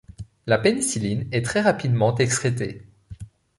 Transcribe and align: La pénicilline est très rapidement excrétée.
La 0.47 0.57
pénicilline 0.57 1.27
est 1.31 1.45
très 1.45 1.61
rapidement 1.61 2.15
excrétée. 2.17 2.81